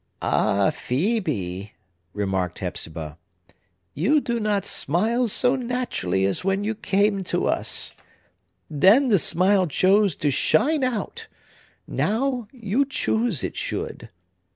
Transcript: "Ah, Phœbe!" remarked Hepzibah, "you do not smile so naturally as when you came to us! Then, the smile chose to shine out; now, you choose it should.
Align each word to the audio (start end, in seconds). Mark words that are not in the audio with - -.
"Ah, 0.23 0.71
Phœbe!" 0.73 1.73
remarked 2.15 2.57
Hepzibah, 2.57 3.19
"you 3.93 4.19
do 4.19 4.39
not 4.39 4.65
smile 4.65 5.27
so 5.27 5.55
naturally 5.55 6.25
as 6.25 6.43
when 6.43 6.63
you 6.63 6.73
came 6.73 7.23
to 7.25 7.45
us! 7.45 7.93
Then, 8.67 9.09
the 9.09 9.19
smile 9.19 9.67
chose 9.67 10.15
to 10.15 10.31
shine 10.31 10.83
out; 10.83 11.27
now, 11.85 12.47
you 12.51 12.83
choose 12.83 13.43
it 13.43 13.55
should. 13.55 14.09